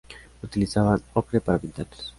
Utilizaban 0.43 0.99
ocre 1.13 1.39
para 1.41 1.59
pintar. 1.59 1.85